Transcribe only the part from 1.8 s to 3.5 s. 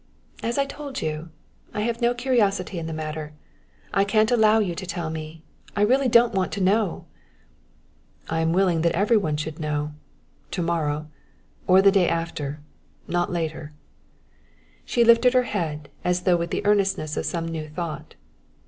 have no curiosity in the matter.